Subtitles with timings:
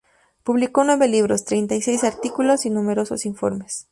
[0.43, 3.87] Publicó nueve libros, treinta y seis artículos y numerosos informes.